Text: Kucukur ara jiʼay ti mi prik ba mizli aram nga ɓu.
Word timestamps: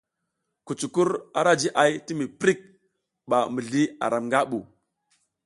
Kucukur 0.65 1.09
ara 1.39 1.51
jiʼay 1.61 1.91
ti 2.05 2.11
mi 2.19 2.25
prik 2.39 2.59
ba 3.29 3.37
mizli 3.53 3.83
aram 4.05 4.23
nga 4.27 4.39
ɓu. 4.49 4.59